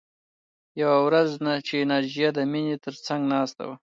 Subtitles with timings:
[0.81, 1.29] یوه ورځ
[1.67, 3.75] چې ناجیه د مینې تر څنګ ناسته وه